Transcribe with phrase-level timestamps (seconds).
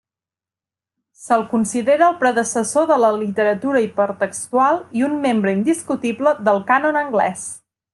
[1.25, 7.51] Se'l considera el predecessor de la literatura hipertextual i un membre indiscutible del cànon anglès.